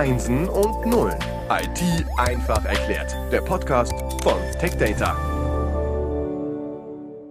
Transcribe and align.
Einsen 0.00 0.48
und 0.48 0.86
Nullen. 0.86 1.18
IT 1.50 2.06
einfach 2.16 2.64
erklärt. 2.64 3.14
Der 3.30 3.42
Podcast 3.42 3.92
von 4.22 4.40
TechData. 4.58 5.14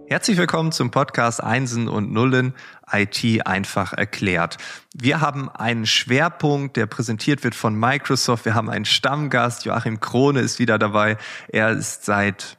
Herzlich 0.06 0.38
willkommen 0.38 0.70
zum 0.70 0.92
Podcast 0.92 1.42
Einsen 1.42 1.88
und 1.88 2.12
Nullen 2.12 2.54
IT 2.92 3.44
einfach 3.44 3.92
erklärt. 3.92 4.58
Wir 4.94 5.20
haben 5.20 5.48
einen 5.48 5.84
Schwerpunkt, 5.84 6.76
der 6.76 6.86
präsentiert 6.86 7.42
wird 7.42 7.56
von 7.56 7.74
Microsoft. 7.74 8.44
Wir 8.44 8.54
haben 8.54 8.70
einen 8.70 8.84
Stammgast. 8.84 9.64
Joachim 9.64 9.98
Krone 9.98 10.38
ist 10.38 10.60
wieder 10.60 10.78
dabei. 10.78 11.16
Er 11.48 11.70
ist 11.70 12.04
seit 12.04 12.56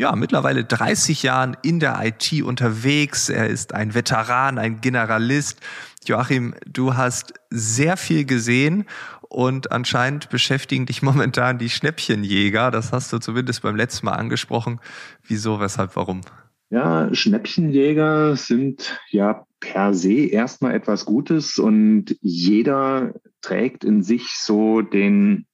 ja, 0.00 0.16
mittlerweile 0.16 0.64
30 0.64 1.22
Jahren 1.22 1.58
in 1.60 1.78
der 1.78 2.00
IT 2.02 2.42
unterwegs. 2.42 3.28
Er 3.28 3.48
ist 3.48 3.74
ein 3.74 3.92
Veteran, 3.92 4.58
ein 4.58 4.80
Generalist. 4.80 5.60
Joachim, 6.06 6.54
du 6.66 6.96
hast 6.96 7.34
sehr 7.50 7.96
viel 7.96 8.24
gesehen 8.24 8.86
und 9.28 9.70
anscheinend 9.70 10.30
beschäftigen 10.30 10.86
dich 10.86 11.02
momentan 11.02 11.58
die 11.58 11.68
Schnäppchenjäger. 11.68 12.70
Das 12.70 12.92
hast 12.92 13.12
du 13.12 13.18
zumindest 13.18 13.62
beim 13.62 13.76
letzten 13.76 14.06
Mal 14.06 14.14
angesprochen. 14.14 14.80
Wieso, 15.22 15.60
weshalb, 15.60 15.96
warum? 15.96 16.22
Ja, 16.70 17.12
Schnäppchenjäger 17.12 18.36
sind 18.36 19.00
ja 19.10 19.44
per 19.58 19.92
se 19.92 20.26
erstmal 20.26 20.74
etwas 20.74 21.04
Gutes 21.04 21.58
und 21.58 22.16
jeder 22.22 23.14
trägt 23.42 23.84
in 23.84 24.02
sich 24.02 24.36
so 24.38 24.80
den 24.80 25.46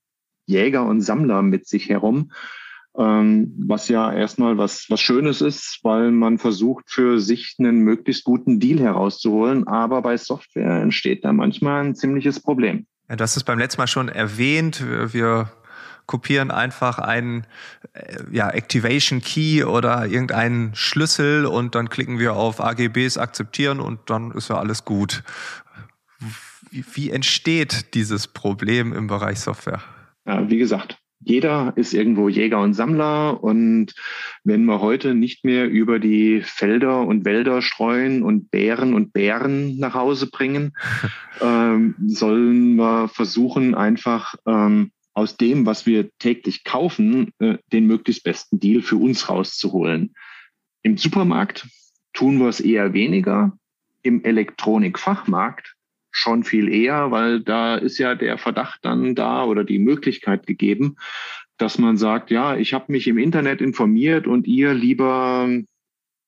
Jäger 0.47 0.85
und 0.87 1.01
Sammler 1.01 1.43
mit 1.43 1.67
sich 1.67 1.89
herum 1.89 2.31
ähm, 2.99 3.53
was 3.67 3.89
ja 3.89 4.13
erstmal 4.13 4.59
was, 4.59 4.87
was 4.89 5.01
Schönes 5.01 5.41
ist, 5.41 5.81
weil 5.83 6.11
man 6.11 6.39
versucht, 6.39 6.85
für 6.89 7.21
sich 7.21 7.57
einen 7.59 7.81
möglichst 7.81 8.25
guten 8.25 8.61
Deal 8.61 8.81
herauszuholen. 8.81 9.67
Aber 9.67 10.03
bei 10.03 10.17
Software 10.17 10.83
entsteht 10.83 11.25
da 11.25 11.33
manchmal 11.33 11.85
ein 11.85 11.95
ziemliches 11.95 12.41
Problem. 12.41 12.87
Ja, 13.09 13.17
du 13.17 13.23
hast 13.23 13.37
es 13.37 13.45
beim 13.45 13.59
letzten 13.59 13.81
Mal 13.81 13.87
schon 13.87 14.09
erwähnt. 14.09 14.85
Wir 15.13 15.51
kopieren 16.07 16.51
einfach 16.51 16.99
einen 16.99 17.47
äh, 17.93 18.19
ja, 18.31 18.49
Activation 18.51 19.21
Key 19.21 19.65
oder 19.65 20.07
irgendeinen 20.07 20.75
Schlüssel 20.75 21.47
und 21.47 21.75
dann 21.75 21.89
klicken 21.89 22.19
wir 22.19 22.35
auf 22.35 22.61
AGBs 22.61 23.19
akzeptieren 23.19 23.81
und 23.81 24.09
dann 24.09 24.31
ist 24.33 24.49
ja 24.49 24.59
alles 24.59 24.85
gut. 24.85 25.23
Wie, 26.71 26.85
wie 26.95 27.11
entsteht 27.11 27.95
dieses 27.95 28.29
Problem 28.29 28.93
im 28.93 29.07
Bereich 29.07 29.41
Software? 29.41 29.83
Ja, 30.27 30.49
wie 30.49 30.59
gesagt, 30.59 30.99
jeder 31.21 31.73
ist 31.77 31.95
irgendwo 31.95 32.29
Jäger 32.29 32.61
und 32.61 32.75
Sammler. 32.75 33.43
Und 33.43 33.95
wenn 34.45 34.65
wir 34.65 34.81
heute 34.81 35.15
nicht 35.15 35.45
mehr 35.45 35.69
über 35.69 35.99
die 35.99 36.43
Felder 36.43 37.01
und 37.01 37.25
Wälder 37.25 37.63
streuen 37.63 38.23
und 38.23 38.51
Bären 38.51 38.95
und 38.95 39.13
Bären 39.13 39.79
nach 39.79 39.95
Hause 39.95 40.29
bringen, 40.31 40.77
ähm, 41.41 41.95
sollen 42.07 42.77
wir 42.77 43.09
versuchen, 43.09 43.75
einfach 43.75 44.35
ähm, 44.47 44.91
aus 45.15 45.37
dem, 45.37 45.65
was 45.65 45.87
wir 45.87 46.11
täglich 46.19 46.65
kaufen, 46.65 47.33
äh, 47.39 47.59
den 47.73 47.87
möglichst 47.87 48.23
besten 48.23 48.61
Deal 48.61 48.83
für 48.83 48.97
uns 48.97 49.29
rauszuholen. 49.29 50.15
Im 50.83 50.99
Supermarkt 50.99 51.67
tun 52.13 52.39
wir 52.39 52.49
es 52.49 52.61
eher 52.61 52.93
weniger. 52.93 53.57
Im 54.03 54.23
Elektronikfachmarkt 54.23 55.76
schon 56.17 56.45
viel 56.45 56.73
eher, 56.73 57.11
weil 57.11 57.41
da 57.41 57.77
ist 57.77 57.99
ja 57.99 58.15
der 58.15 58.39
Verdacht 58.39 58.81
dann 58.83 59.15
da 59.15 59.45
oder 59.45 59.65
die 59.65 59.79
Möglichkeit 59.79 60.47
gegeben, 60.47 60.97
dass 61.59 61.79
man 61.79 61.97
sagt, 61.97 62.31
ja, 62.31 62.57
ich 62.57 62.73
habe 62.75 62.91
mich 62.91 63.07
im 63.07 63.19
Internet 63.19 63.61
informiert 63.61 64.27
und 64.27 64.47
ihr 64.47 64.73
lieber 64.73 65.49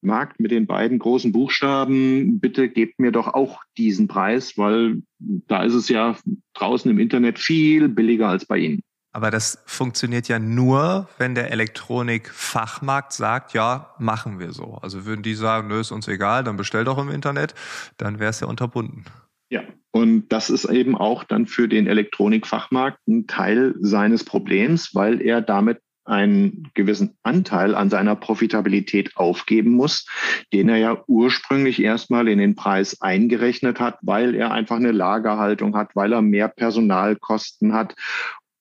Markt 0.00 0.41
mit 0.41 0.50
den 0.50 0.66
beiden 0.66 0.98
großen 0.98 1.33
Buchstaben, 1.33 2.39
bitte 2.39 2.69
gebt 2.69 3.00
mir 3.00 3.12
doch 3.12 3.28
auch 3.28 3.62
diesen 3.77 4.09
Preis, 4.09 4.56
weil 4.59 5.03
da 5.19 5.64
ist 5.64 5.75
es 5.75 5.89
ja 5.89 6.16
draußen 6.55 6.91
im 6.91 6.98
Internet 6.98 7.39
viel 7.39 7.89
billiger 7.89 8.28
als 8.28 8.44
bei 8.44 8.59
Ihnen. 8.59 8.83
Aber 9.12 9.31
das 9.31 9.62
funktioniert 9.66 10.28
ja 10.28 10.39
nur, 10.39 11.09
wenn 11.16 11.34
der 11.34 11.50
Elektronikfachmarkt 11.50 13.12
sagt, 13.12 13.55
ja, 13.55 13.94
machen 13.99 14.38
wir 14.38 14.53
so. 14.53 14.78
Also 14.82 15.06
würden 15.06 15.22
die 15.22 15.34
sagen, 15.34 15.69
nö, 15.69 15.81
ist 15.81 15.91
uns 15.91 16.06
egal, 16.09 16.44
dann 16.44 16.59
bestell 16.59 16.84
doch 16.84 16.99
im 16.99 17.09
Internet, 17.09 17.55
dann 17.97 18.20
wäre 18.20 18.31
es 18.31 18.41
ja 18.41 18.47
unterbunden. 18.47 19.05
Ja, 19.50 19.62
und 19.98 20.28
das 20.28 20.48
ist 20.48 20.64
eben 20.64 20.97
auch 20.97 21.25
dann 21.25 21.47
für 21.47 21.66
den 21.66 21.88
Elektronikfachmarkt 21.88 23.00
ein 23.09 23.26
Teil 23.26 23.75
seines 23.81 24.22
Problems, 24.22 24.94
weil 24.94 25.20
er 25.20 25.41
damit 25.41 25.81
einen 26.04 26.70
gewissen 26.75 27.19
Anteil 27.25 27.75
an 27.75 27.91
seiner 27.91 28.14
Profitabilität 28.14 29.16
aufgeben 29.16 29.72
muss, 29.72 30.06
den 30.53 30.69
er 30.69 30.76
ja 30.76 31.03
ursprünglich 31.08 31.82
erstmal 31.82 32.28
in 32.28 32.38
den 32.38 32.54
Preis 32.54 33.03
eingerechnet 33.03 33.81
hat, 33.81 33.98
weil 34.03 34.37
er 34.37 34.53
einfach 34.53 34.76
eine 34.76 34.92
Lagerhaltung 34.92 35.75
hat, 35.76 35.91
weil 35.97 36.12
er 36.12 36.22
mehr 36.22 36.47
Personalkosten 36.47 37.72
hat 37.72 37.97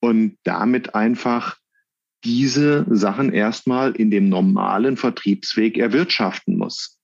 und 0.00 0.38
damit 0.42 0.96
einfach 0.96 1.56
diese 2.24 2.84
Sachen 2.90 3.32
erstmal 3.32 3.92
in 3.92 4.10
dem 4.10 4.28
normalen 4.28 4.96
Vertriebsweg 4.96 5.78
erwirtschaften 5.78 6.58
muss. 6.58 6.97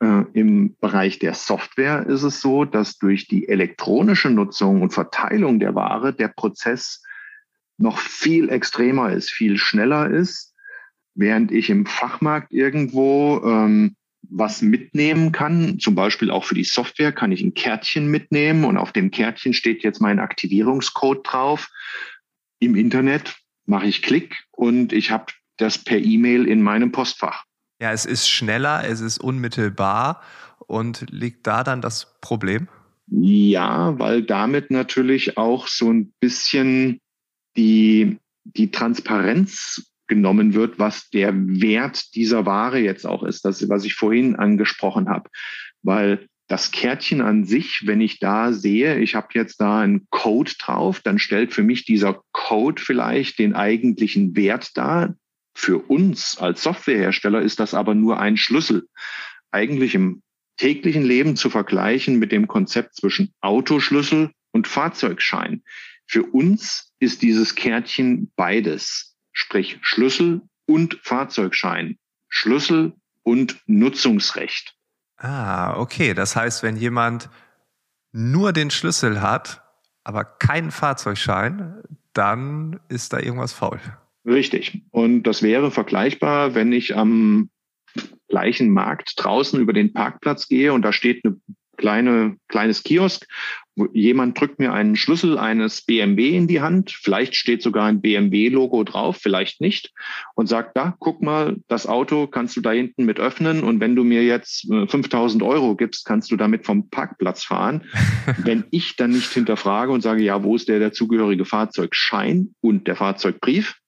Äh, 0.00 0.24
Im 0.32 0.76
Bereich 0.80 1.18
der 1.18 1.34
Software 1.34 2.06
ist 2.06 2.22
es 2.22 2.40
so, 2.40 2.64
dass 2.64 2.98
durch 2.98 3.28
die 3.28 3.48
elektronische 3.48 4.30
Nutzung 4.30 4.82
und 4.82 4.92
Verteilung 4.92 5.60
der 5.60 5.74
Ware 5.74 6.14
der 6.14 6.28
Prozess 6.28 7.02
noch 7.76 7.98
viel 7.98 8.48
extremer 8.48 9.12
ist, 9.12 9.30
viel 9.30 9.58
schneller 9.58 10.10
ist, 10.10 10.54
während 11.14 11.52
ich 11.52 11.70
im 11.70 11.86
Fachmarkt 11.86 12.52
irgendwo 12.52 13.42
ähm, 13.44 13.96
was 14.22 14.62
mitnehmen 14.62 15.32
kann. 15.32 15.78
Zum 15.78 15.94
Beispiel 15.94 16.30
auch 16.30 16.44
für 16.44 16.54
die 16.54 16.64
Software 16.64 17.12
kann 17.12 17.32
ich 17.32 17.42
ein 17.42 17.54
Kärtchen 17.54 18.10
mitnehmen 18.10 18.64
und 18.64 18.76
auf 18.76 18.92
dem 18.92 19.10
Kärtchen 19.10 19.54
steht 19.54 19.82
jetzt 19.82 20.00
mein 20.00 20.18
Aktivierungscode 20.18 21.26
drauf. 21.26 21.68
Im 22.58 22.74
Internet 22.74 23.36
mache 23.66 23.86
ich 23.86 24.02
Klick 24.02 24.36
und 24.50 24.92
ich 24.92 25.10
habe 25.10 25.26
das 25.56 25.78
per 25.78 25.98
E-Mail 25.98 26.46
in 26.46 26.62
meinem 26.62 26.92
Postfach. 26.92 27.44
Ja, 27.80 27.92
es 27.92 28.04
ist 28.04 28.28
schneller, 28.28 28.84
es 28.84 29.00
ist 29.00 29.18
unmittelbar 29.18 30.22
und 30.66 31.06
liegt 31.10 31.46
da 31.46 31.64
dann 31.64 31.80
das 31.80 32.14
Problem? 32.20 32.68
Ja, 33.06 33.98
weil 33.98 34.22
damit 34.22 34.70
natürlich 34.70 35.36
auch 35.38 35.66
so 35.66 35.90
ein 35.90 36.12
bisschen 36.20 37.00
die, 37.56 38.18
die 38.44 38.70
Transparenz 38.70 39.90
genommen 40.06 40.54
wird, 40.54 40.78
was 40.78 41.08
der 41.08 41.32
Wert 41.34 42.14
dieser 42.14 42.44
Ware 42.44 42.78
jetzt 42.78 43.06
auch 43.06 43.22
ist, 43.22 43.44
das, 43.44 43.66
was 43.68 43.84
ich 43.84 43.94
vorhin 43.94 44.36
angesprochen 44.36 45.08
habe. 45.08 45.30
Weil 45.82 46.26
das 46.48 46.72
Kärtchen 46.72 47.20
an 47.20 47.44
sich, 47.44 47.82
wenn 47.86 48.00
ich 48.00 48.18
da 48.18 48.52
sehe, 48.52 48.98
ich 48.98 49.14
habe 49.14 49.28
jetzt 49.34 49.60
da 49.60 49.80
einen 49.80 50.06
Code 50.10 50.52
drauf, 50.58 51.00
dann 51.00 51.18
stellt 51.18 51.54
für 51.54 51.62
mich 51.62 51.84
dieser 51.84 52.20
Code 52.32 52.82
vielleicht 52.82 53.38
den 53.38 53.54
eigentlichen 53.54 54.36
Wert 54.36 54.76
dar, 54.76 55.14
für 55.60 55.78
uns 55.90 56.38
als 56.38 56.62
Softwarehersteller 56.62 57.42
ist 57.42 57.60
das 57.60 57.74
aber 57.74 57.94
nur 57.94 58.18
ein 58.18 58.38
Schlüssel. 58.38 58.88
Eigentlich 59.50 59.94
im 59.94 60.22
täglichen 60.56 61.02
Leben 61.02 61.36
zu 61.36 61.50
vergleichen 61.50 62.18
mit 62.18 62.32
dem 62.32 62.48
Konzept 62.48 62.96
zwischen 62.96 63.34
Autoschlüssel 63.42 64.30
und 64.52 64.66
Fahrzeugschein. 64.66 65.62
Für 66.06 66.22
uns 66.22 66.94
ist 66.98 67.20
dieses 67.20 67.56
Kärtchen 67.56 68.32
beides, 68.36 69.16
sprich 69.32 69.78
Schlüssel 69.82 70.40
und 70.64 70.98
Fahrzeugschein, 71.02 71.98
Schlüssel 72.28 72.94
und 73.22 73.60
Nutzungsrecht. 73.66 74.74
Ah, 75.18 75.76
okay. 75.76 76.14
Das 76.14 76.36
heißt, 76.36 76.62
wenn 76.62 76.76
jemand 76.76 77.28
nur 78.12 78.54
den 78.54 78.70
Schlüssel 78.70 79.20
hat, 79.20 79.62
aber 80.04 80.24
keinen 80.24 80.70
Fahrzeugschein, 80.70 81.82
dann 82.14 82.80
ist 82.88 83.12
da 83.12 83.18
irgendwas 83.18 83.52
faul. 83.52 83.78
Richtig. 84.26 84.82
Und 84.90 85.22
das 85.24 85.42
wäre 85.42 85.70
vergleichbar, 85.70 86.54
wenn 86.54 86.72
ich 86.72 86.96
am 86.96 87.50
gleichen 88.28 88.70
Markt 88.70 89.14
draußen 89.16 89.60
über 89.60 89.72
den 89.72 89.92
Parkplatz 89.92 90.48
gehe 90.48 90.72
und 90.72 90.82
da 90.82 90.92
steht 90.92 91.24
eine 91.24 91.36
kleine, 91.80 92.36
kleines 92.48 92.82
Kiosk. 92.82 93.26
Jemand 93.94 94.38
drückt 94.38 94.58
mir 94.58 94.74
einen 94.74 94.96
Schlüssel 94.96 95.38
eines 95.38 95.80
BMW 95.80 96.36
in 96.36 96.46
die 96.46 96.60
Hand. 96.60 96.90
Vielleicht 96.90 97.34
steht 97.34 97.62
sogar 97.62 97.86
ein 97.86 98.02
BMW-Logo 98.02 98.84
drauf, 98.84 99.16
vielleicht 99.16 99.62
nicht. 99.62 99.90
Und 100.34 100.46
sagt, 100.46 100.76
da, 100.76 100.94
guck 100.98 101.22
mal, 101.22 101.56
das 101.68 101.86
Auto 101.86 102.26
kannst 102.26 102.54
du 102.56 102.60
da 102.60 102.72
hinten 102.72 103.06
mit 103.06 103.18
öffnen. 103.18 103.64
Und 103.64 103.80
wenn 103.80 103.96
du 103.96 104.04
mir 104.04 104.22
jetzt 104.22 104.66
5000 104.68 105.42
äh, 105.42 105.46
Euro 105.46 105.74
gibst, 105.74 106.04
kannst 106.04 106.30
du 106.30 106.36
damit 106.36 106.66
vom 106.66 106.90
Parkplatz 106.90 107.42
fahren. 107.42 107.84
wenn 108.44 108.64
ich 108.70 108.96
dann 108.96 109.12
nicht 109.12 109.32
hinterfrage 109.32 109.90
und 109.90 110.02
sage, 110.02 110.22
ja, 110.22 110.42
wo 110.44 110.56
ist 110.56 110.68
der 110.68 110.80
dazugehörige 110.80 111.46
Fahrzeugschein 111.46 112.54
und 112.60 112.86
der 112.86 112.96
Fahrzeugbrief? 112.96 113.80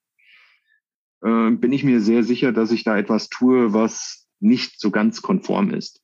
Äh, 1.23 1.51
bin 1.51 1.71
ich 1.71 1.83
mir 1.83 2.01
sehr 2.01 2.23
sicher, 2.23 2.51
dass 2.51 2.71
ich 2.71 2.83
da 2.83 2.97
etwas 2.97 3.29
tue, 3.29 3.73
was 3.73 4.27
nicht 4.39 4.79
so 4.79 4.91
ganz 4.91 5.21
konform 5.21 5.71
ist. 5.71 6.01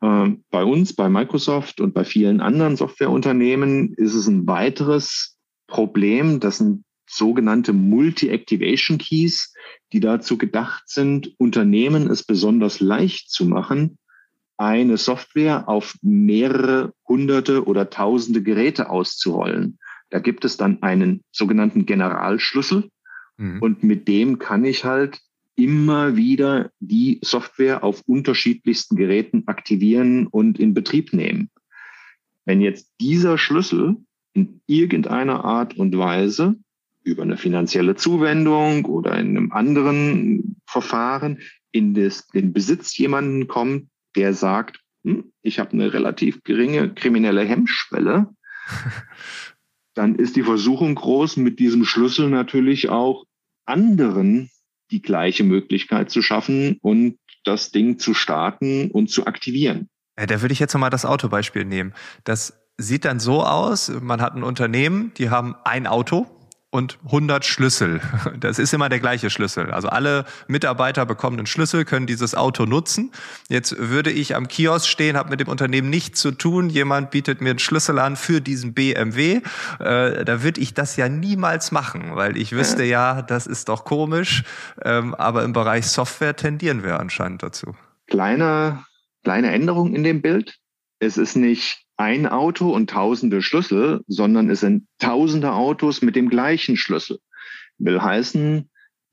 Äh, 0.00 0.32
bei 0.50 0.64
uns, 0.64 0.94
bei 0.94 1.08
Microsoft 1.08 1.80
und 1.80 1.94
bei 1.94 2.04
vielen 2.04 2.40
anderen 2.40 2.76
Softwareunternehmen 2.76 3.94
ist 3.94 4.14
es 4.14 4.26
ein 4.26 4.46
weiteres 4.46 5.36
Problem, 5.66 6.40
das 6.40 6.58
sind 6.58 6.84
sogenannte 7.06 7.72
Multi-Activation 7.72 8.98
Keys, 8.98 9.54
die 9.92 10.00
dazu 10.00 10.36
gedacht 10.36 10.84
sind, 10.86 11.34
Unternehmen 11.38 12.10
es 12.10 12.22
besonders 12.22 12.80
leicht 12.80 13.30
zu 13.30 13.46
machen, 13.46 13.98
eine 14.56 14.96
Software 14.96 15.68
auf 15.68 15.96
mehrere 16.02 16.92
hunderte 17.06 17.66
oder 17.66 17.90
tausende 17.90 18.42
Geräte 18.42 18.90
auszurollen. 18.90 19.78
Da 20.10 20.18
gibt 20.18 20.44
es 20.44 20.56
dann 20.56 20.82
einen 20.82 21.22
sogenannten 21.32 21.86
Generalschlüssel 21.86 22.90
mhm. 23.36 23.60
und 23.60 23.82
mit 23.82 24.08
dem 24.08 24.38
kann 24.38 24.64
ich 24.64 24.84
halt 24.84 25.20
immer 25.56 26.16
wieder 26.16 26.70
die 26.80 27.20
Software 27.22 27.84
auf 27.84 28.02
unterschiedlichsten 28.06 28.96
Geräten 28.96 29.44
aktivieren 29.46 30.26
und 30.26 30.58
in 30.58 30.74
Betrieb 30.74 31.12
nehmen. 31.12 31.50
Wenn 32.44 32.60
jetzt 32.60 32.92
dieser 33.00 33.38
Schlüssel 33.38 33.96
in 34.32 34.60
irgendeiner 34.66 35.44
Art 35.44 35.76
und 35.76 35.96
Weise 35.96 36.56
über 37.04 37.22
eine 37.22 37.36
finanzielle 37.36 37.94
Zuwendung 37.94 38.84
oder 38.86 39.18
in 39.18 39.36
einem 39.36 39.52
anderen 39.52 40.56
Verfahren 40.66 41.38
in 41.70 41.94
den 41.94 42.52
Besitz 42.52 42.96
jemanden 42.96 43.46
kommt, 43.46 43.88
der 44.16 44.32
sagt, 44.34 44.80
hm, 45.04 45.32
ich 45.42 45.58
habe 45.58 45.72
eine 45.72 45.92
relativ 45.92 46.42
geringe 46.42 46.92
kriminelle 46.94 47.44
Hemmschwelle, 47.44 48.28
dann 49.94 50.16
ist 50.16 50.36
die 50.36 50.42
Versuchung 50.42 50.94
groß, 50.94 51.36
mit 51.36 51.58
diesem 51.58 51.84
Schlüssel 51.84 52.28
natürlich 52.28 52.88
auch 52.88 53.24
anderen 53.64 54.50
die 54.90 55.00
gleiche 55.00 55.44
Möglichkeit 55.44 56.10
zu 56.10 56.22
schaffen 56.22 56.78
und 56.82 57.18
das 57.44 57.70
Ding 57.70 57.98
zu 57.98 58.14
starten 58.14 58.90
und 58.90 59.10
zu 59.10 59.26
aktivieren. 59.26 59.88
Da 60.16 60.42
würde 60.42 60.52
ich 60.52 60.60
jetzt 60.60 60.74
nochmal 60.74 60.90
das 60.90 61.04
Autobeispiel 61.04 61.64
nehmen. 61.64 61.92
Das 62.24 62.60
sieht 62.76 63.04
dann 63.04 63.20
so 63.20 63.42
aus, 63.42 63.88
man 64.00 64.20
hat 64.20 64.34
ein 64.34 64.42
Unternehmen, 64.42 65.12
die 65.16 65.30
haben 65.30 65.54
ein 65.64 65.86
Auto, 65.86 66.26
und 66.74 66.98
100 67.04 67.44
Schlüssel. 67.44 68.00
Das 68.40 68.58
ist 68.58 68.74
immer 68.74 68.88
der 68.88 68.98
gleiche 68.98 69.30
Schlüssel. 69.30 69.70
Also 69.70 69.88
alle 69.88 70.24
Mitarbeiter 70.48 71.06
bekommen 71.06 71.38
einen 71.38 71.46
Schlüssel, 71.46 71.84
können 71.84 72.06
dieses 72.06 72.34
Auto 72.34 72.66
nutzen. 72.66 73.12
Jetzt 73.48 73.76
würde 73.78 74.10
ich 74.10 74.34
am 74.34 74.48
Kiosk 74.48 74.88
stehen, 74.88 75.16
habe 75.16 75.30
mit 75.30 75.40
dem 75.40 75.48
Unternehmen 75.48 75.88
nichts 75.88 76.20
zu 76.20 76.32
tun. 76.32 76.68
Jemand 76.68 77.10
bietet 77.10 77.40
mir 77.40 77.50
einen 77.50 77.58
Schlüssel 77.60 77.98
an 77.98 78.16
für 78.16 78.40
diesen 78.40 78.74
BMW. 78.74 79.40
Äh, 79.78 80.24
da 80.24 80.42
würde 80.42 80.60
ich 80.60 80.74
das 80.74 80.96
ja 80.96 81.08
niemals 81.08 81.70
machen, 81.70 82.16
weil 82.16 82.36
ich 82.36 82.52
wüsste 82.52 82.82
ja, 82.82 83.22
das 83.22 83.46
ist 83.46 83.68
doch 83.68 83.84
komisch. 83.84 84.42
Ähm, 84.82 85.14
aber 85.14 85.44
im 85.44 85.52
Bereich 85.52 85.86
Software 85.86 86.34
tendieren 86.34 86.82
wir 86.82 86.98
anscheinend 86.98 87.42
dazu. 87.44 87.76
Kleine, 88.08 88.84
kleine 89.22 89.52
Änderung 89.52 89.94
in 89.94 90.02
dem 90.02 90.20
Bild. 90.20 90.58
Es 91.04 91.18
ist 91.18 91.36
nicht 91.36 91.84
ein 91.96 92.26
Auto 92.26 92.70
und 92.70 92.90
tausende 92.90 93.42
Schlüssel, 93.42 94.02
sondern 94.06 94.50
es 94.50 94.60
sind 94.60 94.86
tausende 94.98 95.52
Autos 95.52 96.02
mit 96.02 96.16
dem 96.16 96.28
gleichen 96.28 96.76
Schlüssel. 96.76 97.18
Will 97.78 98.00
heißen, 98.00 98.70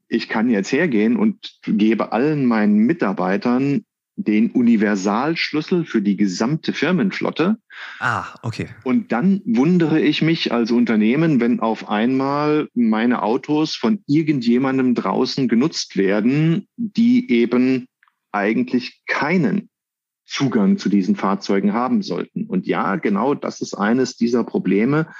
ich 0.07 0.29
kann 0.29 0.49
jetzt 0.49 0.71
hergehen 0.71 1.17
und 1.17 1.59
gebe 1.63 2.11
allen 2.11 2.45
meinen 2.45 2.77
Mitarbeitern 2.77 3.85
den 4.15 4.51
Universalschlüssel 4.51 5.85
für 5.85 6.01
die 6.01 6.15
gesamte 6.15 6.73
Firmenflotte. 6.73 7.57
Ah, 7.99 8.25
okay. 8.41 8.67
Und 8.83 9.11
dann 9.11 9.41
wundere 9.45 9.99
ich 9.99 10.21
mich 10.21 10.51
als 10.51 10.71
Unternehmen, 10.71 11.39
wenn 11.39 11.59
auf 11.59 11.89
einmal 11.89 12.67
meine 12.73 13.23
Autos 13.23 13.75
von 13.75 14.03
irgendjemandem 14.07 14.95
draußen 14.95 15.47
genutzt 15.47 15.97
werden, 15.97 16.67
die 16.75 17.31
eben 17.31 17.87
eigentlich 18.31 19.01
keinen 19.07 19.70
Zugang 20.31 20.77
zu 20.77 20.87
diesen 20.87 21.17
Fahrzeugen 21.17 21.73
haben 21.73 22.01
sollten. 22.01 22.45
Und 22.45 22.65
ja, 22.65 22.95
genau 22.95 23.35
das 23.35 23.59
ist 23.59 23.73
eines 23.73 24.15
dieser 24.15 24.45
Probleme, 24.45 25.13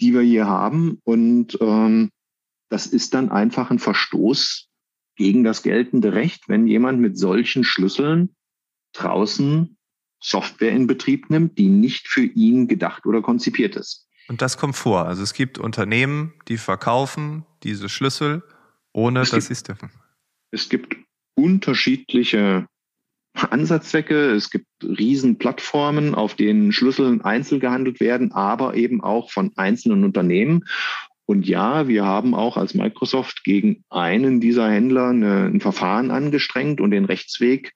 die 0.00 0.14
wir 0.14 0.20
hier 0.20 0.46
haben. 0.46 1.00
Und 1.02 1.58
ähm, 1.60 2.10
das 2.68 2.86
ist 2.86 3.14
dann 3.14 3.30
einfach 3.30 3.70
ein 3.70 3.80
Verstoß 3.80 4.68
gegen 5.16 5.42
das 5.42 5.62
geltende 5.62 6.12
Recht, 6.12 6.48
wenn 6.48 6.68
jemand 6.68 7.00
mit 7.00 7.18
solchen 7.18 7.64
Schlüsseln 7.64 8.36
draußen 8.92 9.76
Software 10.22 10.70
in 10.70 10.86
Betrieb 10.86 11.30
nimmt, 11.30 11.58
die 11.58 11.68
nicht 11.68 12.06
für 12.06 12.24
ihn 12.24 12.68
gedacht 12.68 13.06
oder 13.06 13.22
konzipiert 13.22 13.74
ist. 13.74 14.08
Und 14.28 14.40
das 14.40 14.56
kommt 14.56 14.76
vor. 14.76 15.06
Also 15.06 15.24
es 15.24 15.34
gibt 15.34 15.58
Unternehmen, 15.58 16.32
die 16.46 16.58
verkaufen 16.58 17.44
diese 17.64 17.88
Schlüssel, 17.88 18.44
ohne 18.92 19.20
es 19.20 19.30
dass 19.30 19.46
sie 19.46 19.52
es 19.52 19.64
dürfen. 19.64 19.90
Es 20.52 20.68
gibt 20.68 20.96
unterschiedliche 21.34 22.68
Ansatzzwecke. 23.34 24.30
Es 24.32 24.50
gibt 24.50 24.66
riesen 24.82 25.38
Plattformen, 25.38 26.14
auf 26.14 26.34
denen 26.34 26.72
Schlüssel 26.72 27.20
einzeln 27.22 27.60
gehandelt 27.60 28.00
werden, 28.00 28.32
aber 28.32 28.74
eben 28.74 29.02
auch 29.02 29.30
von 29.30 29.52
einzelnen 29.56 30.04
Unternehmen. 30.04 30.64
Und 31.26 31.46
ja, 31.46 31.88
wir 31.88 32.04
haben 32.04 32.34
auch 32.34 32.56
als 32.56 32.74
Microsoft 32.74 33.44
gegen 33.44 33.84
einen 33.88 34.40
dieser 34.40 34.70
Händler 34.70 35.08
eine, 35.08 35.46
ein 35.46 35.60
Verfahren 35.60 36.10
angestrengt 36.10 36.80
und 36.80 36.90
den 36.90 37.06
Rechtsweg 37.06 37.72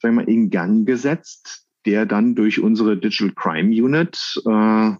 sagen 0.00 0.16
wir, 0.16 0.28
in 0.28 0.50
Gang 0.50 0.86
gesetzt, 0.86 1.66
der 1.86 2.06
dann 2.06 2.34
durch 2.34 2.60
unsere 2.60 2.96
Digital 2.96 3.32
Crime 3.34 3.70
Unit 3.70 4.40
äh, 4.46 4.92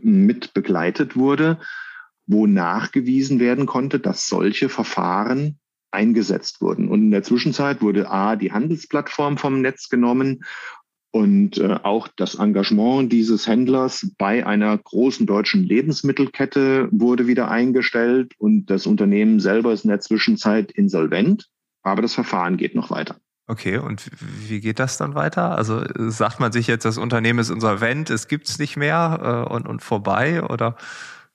mit 0.00 0.54
begleitet 0.54 1.16
wurde, 1.16 1.58
wo 2.26 2.46
nachgewiesen 2.46 3.40
werden 3.40 3.66
konnte, 3.66 3.98
dass 3.98 4.28
solche 4.28 4.68
Verfahren 4.68 5.58
eingesetzt 5.90 6.60
wurden. 6.60 6.88
Und 6.88 7.02
in 7.02 7.10
der 7.10 7.22
Zwischenzeit 7.22 7.80
wurde 7.82 8.10
A, 8.10 8.36
die 8.36 8.52
Handelsplattform 8.52 9.38
vom 9.38 9.60
Netz 9.60 9.88
genommen 9.88 10.44
und 11.10 11.56
äh, 11.58 11.78
auch 11.82 12.08
das 12.16 12.34
Engagement 12.34 13.10
dieses 13.10 13.46
Händlers 13.46 14.10
bei 14.18 14.46
einer 14.46 14.76
großen 14.76 15.26
deutschen 15.26 15.64
Lebensmittelkette 15.64 16.88
wurde 16.90 17.26
wieder 17.26 17.50
eingestellt 17.50 18.34
und 18.38 18.66
das 18.66 18.86
Unternehmen 18.86 19.40
selber 19.40 19.72
ist 19.72 19.84
in 19.84 19.90
der 19.90 20.00
Zwischenzeit 20.00 20.70
insolvent, 20.70 21.48
aber 21.82 22.02
das 22.02 22.14
Verfahren 22.14 22.58
geht 22.58 22.74
noch 22.74 22.90
weiter. 22.90 23.16
Okay, 23.46 23.78
und 23.78 24.10
wie 24.46 24.60
geht 24.60 24.78
das 24.78 24.98
dann 24.98 25.14
weiter? 25.14 25.56
Also 25.56 25.82
sagt 26.10 26.38
man 26.38 26.52
sich 26.52 26.66
jetzt, 26.66 26.84
das 26.84 26.98
Unternehmen 26.98 27.38
ist 27.38 27.48
insolvent, 27.48 28.10
es 28.10 28.28
gibt's 28.28 28.58
nicht 28.58 28.76
mehr 28.76 29.46
äh, 29.48 29.54
und, 29.54 29.66
und 29.66 29.82
vorbei 29.82 30.42
oder? 30.42 30.76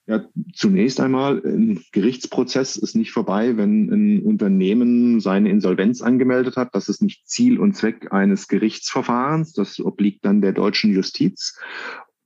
Ja, 0.06 0.26
zunächst 0.54 1.00
einmal, 1.00 1.42
ein 1.46 1.82
Gerichtsprozess 1.94 2.76
ist 2.76 2.94
nicht 2.94 3.12
vorbei, 3.12 3.56
wenn 3.56 3.90
ein 3.90 4.24
Unternehmen 4.24 5.22
seine 5.22 5.50
Insolvenz 5.50 6.02
angemeldet 6.02 6.58
hat. 6.58 6.76
Das 6.76 6.90
ist 6.90 7.02
nicht 7.02 7.28
Ziel 7.30 7.58
und 7.58 7.74
Zweck 7.74 8.12
eines 8.12 8.50
Gerichtsverfahrens. 8.50 9.54
Das 9.54 9.80
obliegt 9.80 10.26
dann 10.26 10.42
der 10.42 10.52
deutschen 10.52 10.94
Justiz. 10.94 11.58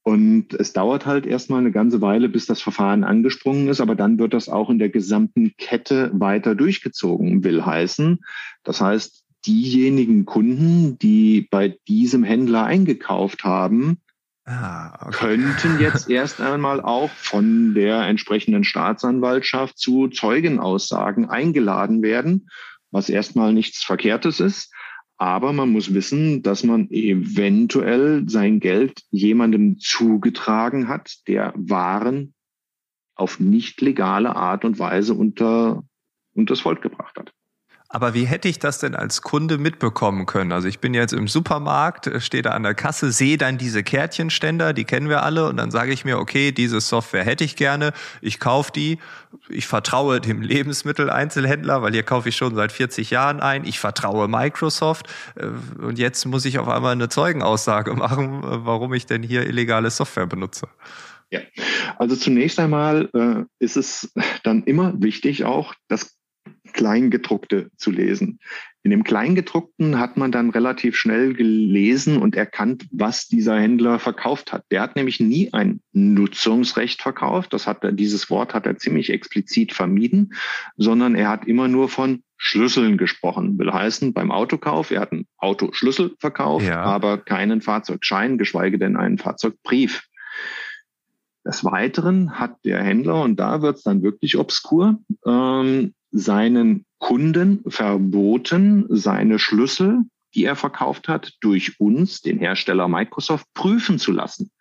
Und 0.02 0.54
es 0.54 0.74
dauert 0.74 1.06
halt 1.06 1.28
erstmal 1.28 1.60
eine 1.60 1.72
ganze 1.72 2.02
Weile, 2.02 2.30
bis 2.30 2.46
das 2.46 2.62
Verfahren 2.62 3.04
angesprungen 3.04 3.68
ist, 3.68 3.82
aber 3.82 3.94
dann 3.94 4.18
wird 4.18 4.34
das 4.34 4.50
auch 4.50 4.70
in 4.70 4.80
der 4.80 4.90
gesamten 4.90 5.54
Kette 5.58 6.10
weiter 6.14 6.56
durchgezogen, 6.56 7.44
will 7.44 7.66
heißen. 7.66 8.20
Das 8.64 8.82
heißt, 8.82 9.26
diejenigen 9.46 10.26
Kunden, 10.26 10.98
die 10.98 11.48
bei 11.52 11.78
diesem 11.88 12.24
Händler 12.24 12.64
eingekauft 12.64 13.44
haben, 13.44 14.00
Ah, 14.50 15.06
okay. 15.06 15.12
könnten 15.12 15.80
jetzt 15.82 16.10
erst 16.10 16.40
einmal 16.40 16.80
auch 16.80 17.10
von 17.10 17.74
der 17.74 18.04
entsprechenden 18.04 18.64
Staatsanwaltschaft 18.64 19.78
zu 19.78 20.08
Zeugenaussagen 20.08 21.30
eingeladen 21.30 22.02
werden, 22.02 22.50
was 22.90 23.10
erstmal 23.10 23.52
nichts 23.52 23.84
Verkehrtes 23.84 24.40
ist. 24.40 24.74
Aber 25.18 25.52
man 25.52 25.70
muss 25.70 25.94
wissen, 25.94 26.44
dass 26.44 26.64
man 26.64 26.90
eventuell 26.92 28.30
sein 28.30 28.62
Geld 28.62 29.02
jemandem 29.10 29.80
zugetragen 29.80 30.88
hat, 30.88 31.28
der 31.28 31.54
Waren 31.58 32.34
auf 33.16 33.42
nicht 33.42 33.82
legale 33.82 34.36
Art 34.36 34.64
und 34.64 34.80
Weise 34.80 35.14
unter, 35.14 35.84
unter 36.34 36.54
das 36.54 36.62
Volk 36.62 36.82
gebracht 36.82 37.18
hat. 37.18 37.34
Aber 37.90 38.14
wie 38.14 38.26
hätte 38.26 38.50
ich 38.50 38.60
das 38.60 38.80
denn 38.80 38.96
als 38.96 39.22
Kunde 39.22 39.58
mitbekommen 39.58 40.26
können? 40.26 40.52
Also 40.52 40.68
ich 40.68 40.80
bin 40.80 40.94
jetzt 40.94 41.14
im 41.14 41.28
Supermarkt, 41.28 42.08
äh, 42.08 42.20
stehe 42.20 42.44
da 42.44 42.52
an 42.52 42.64
der 42.64 42.76
Kasse, 42.76 43.12
sehe 43.12 43.38
dann 43.38 43.58
diese 43.58 43.82
Kärtchenständer, 43.82 44.74
die 44.74 44.84
kennen 44.84 45.08
wir 45.08 45.24
alle, 45.24 45.48
und 45.48 45.58
dann 45.58 45.72
sage 45.72 45.94
ich 45.94 46.04
mir, 46.04 46.20
okay, 46.20 46.52
diese 46.52 46.82
Software 46.82 47.24
hätte 47.24 47.46
ich 47.46 47.56
gerne, 47.56 47.94
ich 48.22 48.40
kaufe 48.40 48.72
die, 48.74 49.00
ich 49.48 49.68
vertraue 49.68 50.20
dem 50.20 50.42
Lebensmitteleinzelhändler, 50.42 51.82
weil 51.82 51.94
hier 51.94 52.04
kaufe 52.04 52.28
ich 52.30 52.36
schon 52.36 52.56
seit 52.56 52.74
40 52.74 53.10
Jahren 53.10 53.40
ein, 53.40 53.64
ich 53.64 53.80
vertraue 53.80 54.28
Microsoft 54.28 55.08
äh, 55.36 55.48
und 55.82 55.98
jetzt 55.98 56.26
muss 56.26 56.44
ich 56.44 56.60
auf 56.60 56.68
einmal 56.68 56.92
eine 56.92 57.08
Zeugenaussage 57.08 57.94
machen, 57.96 58.44
äh, 58.44 58.66
warum 58.66 58.94
ich 58.94 59.06
denn 59.06 59.24
hier 59.24 59.48
illegale 59.48 59.90
Software 59.92 60.28
benutze. 60.28 60.68
Ja, 61.30 61.42
also 61.98 62.16
zunächst 62.16 62.60
einmal 62.60 63.10
äh, 63.14 63.44
ist 63.60 63.78
es 63.78 64.12
dann 64.44 64.64
immer 64.64 64.94
wichtig 65.02 65.44
auch, 65.44 65.74
dass 65.90 66.18
Kleingedruckte 66.74 67.70
zu 67.78 67.92
lesen. 67.92 68.40
In 68.84 68.92
dem 68.92 69.04
Kleingedruckten 69.04 70.00
hat 70.00 70.16
man 70.16 70.32
dann 70.32 70.50
relativ 70.50 70.96
schnell 70.96 71.34
gelesen 71.34 72.22
und 72.22 72.36
erkannt, 72.36 72.88
was 72.92 73.28
dieser 73.28 73.60
Händler 73.60 74.00
verkauft 74.00 74.54
hat. 74.54 74.64
Der 74.72 74.82
hat 74.82 74.96
nämlich 74.96 75.20
nie 75.20 75.52
ein 75.52 75.82
Nutzungsrecht 75.92 77.02
verkauft. 77.02 77.52
Das 77.52 77.68
hat 77.68 77.84
er, 77.84 77.92
dieses 77.92 78.30
Wort 78.30 78.54
hat 78.54 78.66
er 78.66 78.78
ziemlich 78.78 79.10
explizit 79.10 79.74
vermieden, 79.74 80.34
sondern 80.78 81.16
er 81.16 81.28
hat 81.28 81.48
immer 81.48 81.68
nur 81.68 81.90
von 81.90 82.24
Schlüsseln 82.38 82.98
gesprochen. 82.98 83.58
Will 83.60 83.74
heißen, 83.74 84.14
beim 84.14 84.32
Autokauf, 84.32 84.92
er 84.92 85.02
hat 85.02 85.12
einen 85.12 85.28
Autoschlüssel 85.38 86.16
verkauft, 86.20 86.68
ja. 86.68 86.82
aber 86.82 87.18
keinen 87.18 87.62
Fahrzeugschein, 87.62 88.38
geschweige 88.38 88.78
denn 88.78 88.96
einen 88.96 89.18
Fahrzeugbrief. 89.18 90.08
Des 91.46 91.66
Weiteren 91.66 92.40
hat 92.40 92.56
der 92.64 92.84
Händler, 92.84 93.22
und 93.22 93.38
da 93.38 93.62
wird 93.62 93.78
es 93.78 93.84
dann 93.84 94.04
wirklich 94.04 94.38
obskur, 94.38 95.00
ähm, 95.26 95.94
seinen 96.18 96.86
Kunden 97.00 97.64
verboten, 97.68 98.86
seine 98.90 99.40
Schlüssel, 99.40 100.02
die 100.34 100.46
er 100.46 100.56
verkauft 100.56 101.08
hat, 101.08 101.34
durch 101.42 101.80
uns, 101.80 102.22
den 102.22 102.40
Hersteller 102.40 102.88
Microsoft, 102.88 103.46
prüfen 103.54 104.00
zu 104.00 104.12
lassen. 104.12 104.52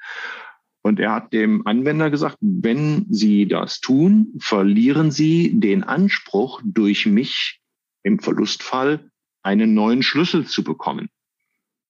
Und 0.83 1.01
er 1.01 1.13
hat 1.13 1.33
dem 1.33 1.67
Anwender 1.67 2.11
gesagt, 2.11 2.37
wenn 2.41 3.07
Sie 3.11 3.49
das 3.49 3.81
tun, 3.81 4.35
verlieren 4.39 5.11
Sie 5.11 5.59
den 5.59 5.83
Anspruch, 5.83 6.63
durch 6.65 7.07
mich 7.07 7.61
im 8.05 8.21
Verlustfall 8.21 9.11
einen 9.43 9.75
neuen 9.75 10.03
Schlüssel 10.03 10.47
zu 10.47 10.63
bekommen, 10.63 11.09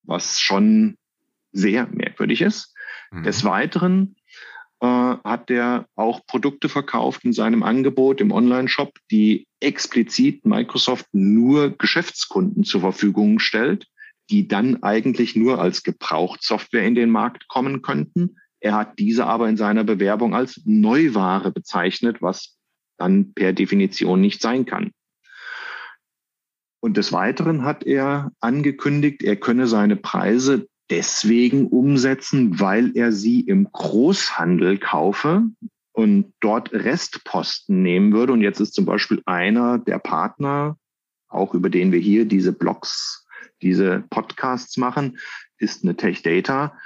was 0.02 0.40
schon 0.40 0.96
sehr 1.52 1.86
merkwürdig 1.88 2.40
ist. 2.40 2.74
Mhm. 3.10 3.24
Des 3.24 3.44
Weiteren 3.44 4.16
äh, 4.80 4.86
hat 4.86 5.50
er 5.50 5.86
auch 5.94 6.26
Produkte 6.26 6.68
verkauft 6.68 7.24
in 7.24 7.32
seinem 7.32 7.62
Angebot 7.62 8.20
im 8.20 8.30
Online-Shop, 8.30 8.92
die 9.10 9.46
explizit 9.60 10.44
Microsoft 10.44 11.06
nur 11.12 11.70
Geschäftskunden 11.70 12.64
zur 12.64 12.82
Verfügung 12.82 13.38
stellt, 13.38 13.86
die 14.30 14.48
dann 14.48 14.82
eigentlich 14.82 15.36
nur 15.36 15.60
als 15.60 15.82
Gebrauchtsoftware 15.82 16.84
in 16.84 16.94
den 16.94 17.10
Markt 17.10 17.48
kommen 17.48 17.82
könnten. 17.82 18.36
Er 18.60 18.74
hat 18.74 18.98
diese 18.98 19.26
aber 19.26 19.48
in 19.48 19.56
seiner 19.56 19.84
Bewerbung 19.84 20.34
als 20.34 20.60
Neuware 20.64 21.52
bezeichnet, 21.52 22.20
was 22.20 22.56
dann 22.98 23.32
per 23.34 23.52
Definition 23.52 24.20
nicht 24.20 24.42
sein 24.42 24.66
kann. 24.66 24.92
Und 26.80 26.96
des 26.96 27.12
Weiteren 27.12 27.64
hat 27.64 27.84
er 27.84 28.30
angekündigt, 28.40 29.22
er 29.22 29.36
könne 29.36 29.66
seine 29.66 29.96
Preise 29.96 30.68
deswegen 30.90 31.66
umsetzen, 31.66 32.60
weil 32.60 32.96
er 32.96 33.12
sie 33.12 33.40
im 33.40 33.68
Großhandel 33.70 34.78
kaufe 34.78 35.44
und 35.92 36.32
dort 36.40 36.72
Restposten 36.72 37.82
nehmen 37.82 38.12
würde. 38.12 38.32
Und 38.32 38.42
jetzt 38.42 38.60
ist 38.60 38.74
zum 38.74 38.84
Beispiel 38.84 39.22
einer 39.26 39.78
der 39.78 39.98
Partner, 39.98 40.76
auch 41.28 41.54
über 41.54 41.70
den 41.70 41.92
wir 41.92 42.00
hier 42.00 42.24
diese 42.26 42.52
Blogs, 42.52 43.26
diese 43.62 44.04
Podcasts 44.10 44.76
machen, 44.76 45.18
ist 45.58 45.82
eine 45.82 45.96
Tech 45.96 46.22
Data. 46.22 46.76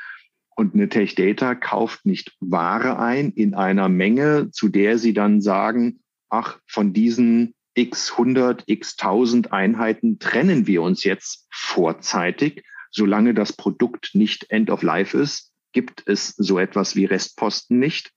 Und 0.54 0.74
eine 0.74 0.88
Tech 0.88 1.14
Data 1.14 1.54
kauft 1.54 2.06
nicht 2.06 2.36
Ware 2.40 2.98
ein 2.98 3.30
in 3.32 3.54
einer 3.54 3.88
Menge, 3.88 4.50
zu 4.50 4.68
der 4.68 4.98
sie 4.98 5.12
dann 5.12 5.40
sagen, 5.40 6.00
ach, 6.28 6.58
von 6.66 6.92
diesen 6.92 7.54
x 7.74 8.12
100, 8.12 8.64
x 8.66 8.96
1000 8.98 9.52
Einheiten 9.52 10.18
trennen 10.18 10.66
wir 10.66 10.82
uns 10.82 11.04
jetzt 11.04 11.46
vorzeitig. 11.50 12.62
Solange 12.90 13.34
das 13.34 13.52
Produkt 13.52 14.10
nicht 14.14 14.50
end 14.50 14.70
of 14.70 14.82
life 14.82 15.16
ist, 15.16 15.52
gibt 15.72 16.02
es 16.06 16.28
so 16.36 16.58
etwas 16.58 16.96
wie 16.96 17.04
Restposten 17.04 17.78
nicht. 17.78 18.12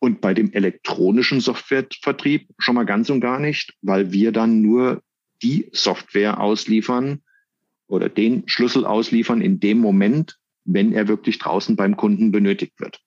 Und 0.00 0.20
bei 0.20 0.32
dem 0.32 0.52
elektronischen 0.52 1.40
Softwarevertrieb 1.40 2.48
schon 2.58 2.76
mal 2.76 2.86
ganz 2.86 3.10
und 3.10 3.20
gar 3.20 3.40
nicht, 3.40 3.74
weil 3.82 4.12
wir 4.12 4.32
dann 4.32 4.62
nur 4.62 5.02
die 5.42 5.68
Software 5.72 6.40
ausliefern 6.40 7.22
oder 7.88 8.08
den 8.08 8.48
Schlüssel 8.48 8.84
ausliefern 8.84 9.40
in 9.40 9.60
dem 9.60 9.78
Moment, 9.78 10.38
wenn 10.64 10.92
er 10.92 11.08
wirklich 11.08 11.38
draußen 11.38 11.76
beim 11.76 11.96
Kunden 11.96 12.30
benötigt 12.30 12.78
wird. 12.78 13.00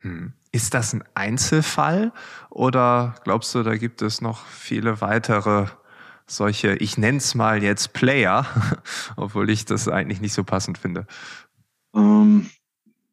Hm. 0.00 0.32
Ist 0.50 0.74
das 0.74 0.94
ein 0.94 1.04
Einzelfall 1.14 2.12
oder 2.50 3.16
glaubst 3.24 3.54
du, 3.54 3.62
da 3.62 3.76
gibt 3.76 4.00
es 4.00 4.20
noch 4.20 4.46
viele 4.46 5.00
weitere 5.00 5.66
solche, 6.30 6.74
ich 6.76 6.98
nenne 6.98 7.18
es 7.18 7.34
mal 7.34 7.62
jetzt 7.62 7.92
Player, 7.92 8.46
obwohl 9.16 9.50
ich 9.50 9.64
das 9.64 9.88
eigentlich 9.88 10.20
nicht 10.20 10.32
so 10.32 10.44
passend 10.44 10.78
finde? 10.78 11.06
Ähm, 11.94 12.48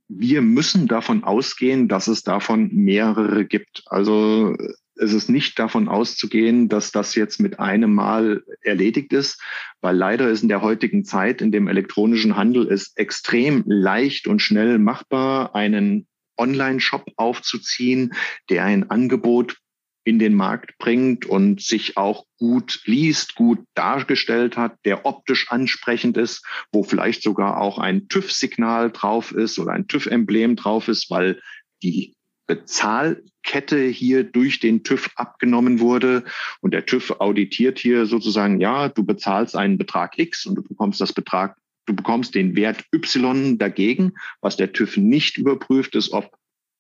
wir 0.07 0.41
müssen 0.41 0.87
davon 0.87 1.23
ausgehen, 1.23 1.87
dass 1.87 2.07
es 2.07 2.23
davon 2.23 2.69
mehrere 2.73 3.45
gibt. 3.45 3.83
Also 3.87 4.55
es 4.97 5.13
ist 5.13 5.29
nicht 5.29 5.59
davon 5.59 5.87
auszugehen, 5.87 6.69
dass 6.69 6.91
das 6.91 7.15
jetzt 7.15 7.39
mit 7.39 7.59
einem 7.59 7.93
Mal 7.93 8.43
erledigt 8.61 9.11
ist, 9.13 9.41
weil 9.81 9.95
leider 9.95 10.29
ist 10.29 10.43
in 10.43 10.49
der 10.49 10.61
heutigen 10.61 11.03
Zeit 11.03 11.41
in 11.41 11.51
dem 11.51 11.67
elektronischen 11.67 12.35
Handel 12.35 12.71
es 12.71 12.93
extrem 12.95 13.63
leicht 13.65 14.27
und 14.27 14.41
schnell 14.41 14.79
machbar, 14.79 15.55
einen 15.55 16.07
Online-Shop 16.37 17.05
aufzuziehen, 17.17 18.13
der 18.49 18.65
ein 18.65 18.89
Angebot 18.89 19.57
in 20.05 20.19
den 20.19 20.35
Markt 20.35 20.77
bringt 20.77 21.25
und 21.25 21.61
sich 21.61 21.97
auch 21.97 22.25
gut 22.37 22.81
liest, 22.85 23.35
gut 23.35 23.59
dargestellt 23.73 24.55
hat, 24.55 24.77
der 24.85 25.05
optisch 25.05 25.51
ansprechend 25.51 26.15
ist, 26.15 26.45
wo 26.71 26.83
vielleicht 26.83 27.23
sogar 27.23 27.59
auch 27.59 27.79
ein 27.79 28.07
TÜV-Signal 28.07 28.91
drauf 28.91 29.31
ist 29.31 29.57
oder 29.59 29.73
ein 29.73 29.87
TÜV-Emblem 29.87 30.55
drauf 30.55 30.87
ist, 30.87 31.09
weil 31.09 31.41
die 31.81 32.13
Bezahlkette 32.45 33.81
hier 33.87 34.23
durch 34.23 34.59
den 34.59 34.83
TÜV 34.83 35.09
abgenommen 35.15 35.79
wurde 35.79 36.23
und 36.61 36.75
der 36.75 36.85
TÜV 36.85 37.15
auditiert 37.19 37.79
hier 37.79 38.05
sozusagen, 38.05 38.61
ja, 38.61 38.89
du 38.89 39.03
bezahlst 39.03 39.55
einen 39.55 39.79
Betrag 39.79 40.19
X 40.19 40.45
und 40.45 40.53
du 40.53 40.61
bekommst 40.61 41.01
das 41.01 41.13
Betrag, 41.13 41.57
du 41.87 41.95
bekommst 41.95 42.35
den 42.35 42.55
Wert 42.55 42.83
Y 42.93 43.57
dagegen. 43.57 44.13
Was 44.41 44.55
der 44.55 44.71
TÜV 44.71 44.97
nicht 44.97 45.37
überprüft, 45.37 45.95
ist, 45.95 46.13
ob 46.13 46.31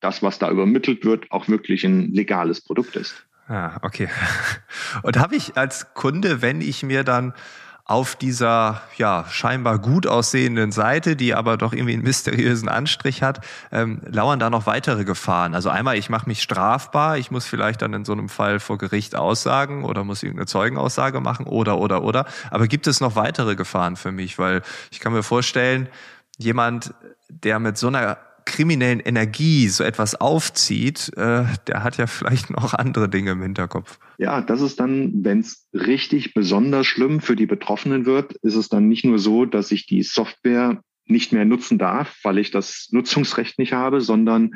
das, 0.05 0.21
was 0.21 0.37
da 0.37 0.51
übermittelt 0.51 1.03
wird, 1.03 1.31
auch 1.31 1.47
wirklich 1.47 1.83
ein 1.83 2.13
legales 2.13 2.61
Produkt 2.61 2.95
ist. 2.95 3.25
Ah, 3.47 3.79
okay. 3.81 4.07
Und 5.03 5.17
habe 5.17 5.35
ich 5.35 5.57
als 5.57 5.93
Kunde, 5.95 6.41
wenn 6.43 6.61
ich 6.61 6.83
mir 6.83 7.03
dann 7.03 7.33
auf 7.87 8.15
dieser 8.15 8.81
ja 8.97 9.25
scheinbar 9.29 9.77
gut 9.77 10.07
aussehenden 10.07 10.71
Seite, 10.71 11.15
die 11.15 11.35
aber 11.35 11.55
doch 11.55 11.71
irgendwie 11.71 11.93
einen 11.93 12.03
mysteriösen 12.03 12.67
Anstrich 12.67 13.21
hat, 13.21 13.45
ähm, 13.71 14.01
lauern 14.05 14.39
da 14.39 14.49
noch 14.49 14.65
weitere 14.65 15.05
Gefahren. 15.05 15.53
Also 15.53 15.69
einmal, 15.69 15.95
ich 15.95 16.09
mache 16.09 16.27
mich 16.27 16.41
strafbar, 16.41 17.17
ich 17.17 17.29
muss 17.29 17.45
vielleicht 17.45 17.83
dann 17.83 17.93
in 17.93 18.03
so 18.03 18.13
einem 18.13 18.27
Fall 18.27 18.59
vor 18.59 18.79
Gericht 18.79 19.15
aussagen 19.15 19.83
oder 19.83 20.03
muss 20.03 20.23
irgendeine 20.23 20.47
Zeugenaussage 20.47 21.19
machen 21.19 21.45
oder 21.45 21.77
oder 21.77 22.03
oder. 22.03 22.25
Aber 22.49 22.67
gibt 22.67 22.87
es 22.87 23.01
noch 23.01 23.15
weitere 23.15 23.55
Gefahren 23.55 23.95
für 23.95 24.11
mich? 24.11 24.39
Weil 24.39 24.63
ich 24.89 24.99
kann 24.99 25.13
mir 25.13 25.23
vorstellen, 25.23 25.87
jemand, 26.37 26.93
der 27.29 27.59
mit 27.59 27.77
so 27.77 27.87
einer 27.87 28.17
kriminellen 28.45 28.99
Energie 28.99 29.67
so 29.67 29.83
etwas 29.83 30.15
aufzieht, 30.15 31.11
äh, 31.17 31.45
der 31.67 31.83
hat 31.83 31.97
ja 31.97 32.07
vielleicht 32.07 32.49
noch 32.49 32.73
andere 32.73 33.09
Dinge 33.09 33.31
im 33.31 33.41
Hinterkopf. 33.41 33.99
Ja, 34.17 34.41
das 34.41 34.61
ist 34.61 34.79
dann, 34.79 35.11
wenn 35.23 35.39
es 35.39 35.67
richtig 35.73 36.33
besonders 36.33 36.87
schlimm 36.87 37.19
für 37.19 37.35
die 37.35 37.47
Betroffenen 37.47 38.05
wird, 38.05 38.33
ist 38.43 38.55
es 38.55 38.69
dann 38.69 38.87
nicht 38.87 39.05
nur 39.05 39.19
so, 39.19 39.45
dass 39.45 39.71
ich 39.71 39.85
die 39.87 40.03
Software 40.03 40.81
nicht 41.07 41.33
mehr 41.33 41.45
nutzen 41.45 41.77
darf, 41.77 42.17
weil 42.23 42.37
ich 42.37 42.51
das 42.51 42.87
Nutzungsrecht 42.91 43.59
nicht 43.59 43.73
habe, 43.73 44.01
sondern 44.01 44.55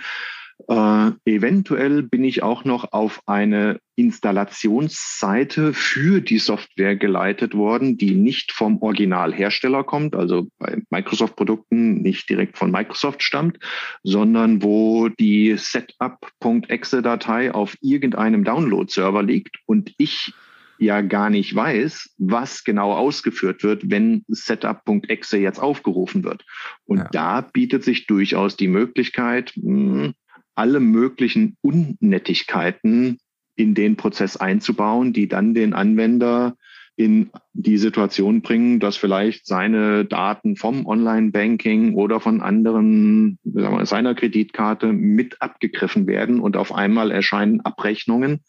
äh, 0.67 1.11
eventuell 1.25 2.03
bin 2.03 2.23
ich 2.23 2.43
auch 2.43 2.65
noch 2.65 2.91
auf 2.91 3.21
eine 3.25 3.79
Installationsseite 3.95 5.73
für 5.73 6.21
die 6.21 6.37
Software 6.37 6.95
geleitet 6.95 7.53
worden, 7.55 7.97
die 7.97 8.15
nicht 8.15 8.51
vom 8.51 8.81
Originalhersteller 8.81 9.83
kommt, 9.83 10.15
also 10.15 10.47
bei 10.57 10.81
Microsoft-Produkten 10.89 12.01
nicht 12.01 12.29
direkt 12.29 12.57
von 12.57 12.71
Microsoft 12.71 13.23
stammt, 13.23 13.57
sondern 14.03 14.61
wo 14.61 15.09
die 15.09 15.55
setup.exe-Datei 15.57 17.53
auf 17.53 17.75
irgendeinem 17.81 18.43
Download-Server 18.43 19.23
liegt 19.23 19.57
und 19.65 19.93
ich 19.97 20.33
ja 20.79 21.01
gar 21.01 21.29
nicht 21.29 21.53
weiß, 21.53 22.15
was 22.17 22.63
genau 22.63 22.93
ausgeführt 22.93 23.63
wird, 23.63 23.89
wenn 23.89 24.23
setup.exe 24.29 25.37
jetzt 25.37 25.59
aufgerufen 25.59 26.23
wird. 26.23 26.45
Und 26.85 26.99
ja. 26.99 27.09
da 27.11 27.41
bietet 27.41 27.83
sich 27.83 28.07
durchaus 28.07 28.55
die 28.55 28.69
Möglichkeit, 28.69 29.51
mh, 29.57 30.03
hm, 30.03 30.13
alle 30.59 30.81
möglichen 30.81 31.55
Unnettigkeiten 31.61 33.17
in 33.55 33.75
den 33.75 33.95
Prozess 33.95 34.35
einzubauen, 34.35 35.13
die 35.13 35.29
dann 35.29 35.53
den 35.53 35.73
Anwender 35.73 36.57
in 36.97 37.29
die 37.53 37.77
Situation 37.77 38.41
bringen, 38.41 38.81
dass 38.81 38.97
vielleicht 38.97 39.47
seine 39.47 40.03
Daten 40.03 40.57
vom 40.57 40.85
Online-Banking 40.85 41.95
oder 41.95 42.19
von 42.19 42.41
anderen, 42.41 43.39
sagen 43.45 43.77
wir, 43.77 43.85
seiner 43.85 44.15
Kreditkarte 44.15 44.91
mit 44.91 45.41
abgegriffen 45.41 46.07
werden 46.07 46.41
und 46.41 46.57
auf 46.57 46.75
einmal 46.75 47.09
erscheinen 47.09 47.61
Abrechnungen 47.61 48.43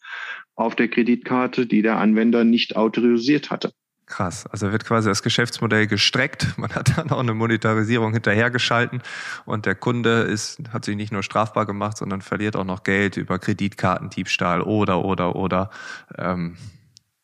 auf 0.55 0.75
der 0.75 0.89
Kreditkarte, 0.89 1.65
die 1.65 1.81
der 1.81 1.97
Anwender 1.97 2.43
nicht 2.43 2.75
autorisiert 2.75 3.51
hatte. 3.51 3.71
Krass. 4.11 4.45
Also 4.47 4.73
wird 4.73 4.85
quasi 4.85 5.07
das 5.07 5.23
Geschäftsmodell 5.23 5.87
gestreckt. 5.87 6.53
Man 6.57 6.75
hat 6.75 6.97
dann 6.97 7.09
auch 7.11 7.19
eine 7.19 7.33
Monetarisierung 7.33 8.11
hinterhergeschalten 8.11 9.01
und 9.45 9.65
der 9.65 9.73
Kunde 9.73 10.23
ist, 10.23 10.61
hat 10.71 10.85
sich 10.85 10.97
nicht 10.97 11.13
nur 11.13 11.23
strafbar 11.23 11.65
gemacht, 11.65 11.97
sondern 11.97 12.21
verliert 12.21 12.57
auch 12.57 12.65
noch 12.65 12.83
Geld 12.83 13.15
über 13.15 13.39
Kreditkartendiebstahl 13.39 14.61
oder, 14.61 15.05
oder, 15.05 15.35
oder. 15.37 15.69
Ähm, 16.17 16.57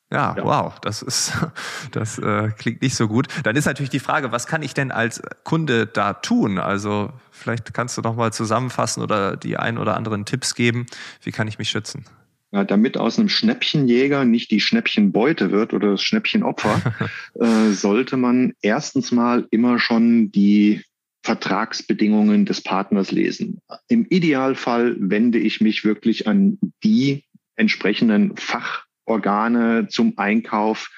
ja, 0.10 0.34
ja, 0.38 0.44
wow, 0.46 0.80
das 0.80 1.02
ist, 1.02 1.34
das 1.92 2.18
äh, 2.20 2.52
klingt 2.58 2.82
nicht 2.82 2.96
so 2.96 3.10
gut. 3.10 3.28
Dann 3.44 3.58
ist 3.58 3.66
natürlich 3.66 3.90
die 3.90 4.00
Frage, 4.00 4.32
was 4.32 4.48
kann 4.48 4.62
ich 4.62 4.74
denn 4.74 4.92
als 4.92 5.22
Kunde 5.44 5.88
da 5.88 6.14
tun? 6.14 6.58
Also 6.58 7.12
vielleicht 7.32 7.74
kannst 7.74 7.98
du 7.98 8.02
noch 8.02 8.16
mal 8.16 8.32
zusammenfassen 8.32 9.04
oder 9.04 9.36
die 9.36 9.58
ein 9.58 9.78
oder 9.78 9.98
anderen 9.98 10.24
Tipps 10.24 10.56
geben. 10.56 10.86
Wie 11.22 11.34
kann 11.34 11.50
ich 11.50 11.60
mich 11.60 11.70
schützen? 11.70 12.06
Ja, 12.52 12.64
damit 12.64 12.98
aus 12.98 13.20
einem 13.20 13.28
Schnäppchenjäger 13.28 14.24
nicht 14.24 14.52
die 14.52 14.62
Schnäppchenbeute 14.62 15.52
wird 15.52 15.74
oder 15.74 15.92
das 15.92 16.02
Schnäppchenopfer, 16.02 16.82
äh, 17.36 17.72
sollte 17.72 18.16
man 18.16 18.54
erstens 18.62 19.12
mal 19.12 19.46
immer 19.52 19.80
schon 19.80 20.32
die 20.32 20.82
Vertragsbedingungen 21.24 22.46
des 22.46 22.62
Partners 22.62 23.12
lesen. 23.12 23.60
Im 23.90 24.06
Idealfall 24.06 24.96
wende 24.98 25.40
ich 25.40 25.60
mich 25.60 25.84
wirklich 25.84 26.26
an 26.26 26.58
die 26.86 27.26
entsprechenden 27.58 28.38
Fach 28.38 28.88
Organe 29.08 29.88
zum 29.90 30.18
Einkauf, 30.18 30.90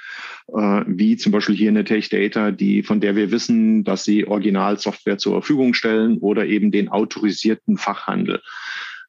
äh, 0.48 0.84
wie 0.88 1.18
zum 1.18 1.32
Beispiel 1.32 1.56
hier 1.56 1.70
eine 1.70 1.84
Tech 1.84 2.10
Data, 2.10 2.52
die, 2.52 2.84
von 2.84 3.00
der 3.00 3.16
wir 3.16 3.32
wissen, 3.32 3.84
dass 3.84 4.04
sie 4.04 4.28
Originalsoftware 4.28 5.18
zur 5.18 5.34
Verfügung 5.34 5.74
stellen 5.74 6.18
oder 6.18 6.46
eben 6.46 6.72
den 6.72 6.90
autorisierten 6.90 7.78
Fachhandel. 7.78 8.42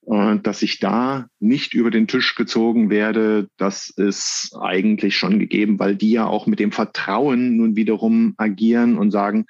Äh, 0.06 0.38
dass 0.42 0.62
ich 0.62 0.78
da 0.78 1.28
nicht 1.40 1.74
über 1.74 1.90
den 1.90 2.08
Tisch 2.08 2.34
gezogen 2.34 2.88
werde, 2.90 3.48
das 3.58 3.90
ist 3.90 4.56
eigentlich 4.58 5.16
schon 5.16 5.38
gegeben, 5.38 5.78
weil 5.78 5.94
die 5.94 6.12
ja 6.12 6.26
auch 6.26 6.46
mit 6.46 6.58
dem 6.58 6.72
Vertrauen 6.72 7.56
nun 7.56 7.76
wiederum 7.76 8.34
agieren 8.38 8.96
und 8.96 9.10
sagen, 9.10 9.46